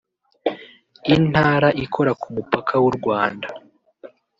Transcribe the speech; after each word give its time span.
Intara 1.15 1.69
ikora 1.83 2.11
ku 2.21 2.27
mupaka 2.35 2.73
w’u 2.83 2.91
Rwanda 2.97 3.47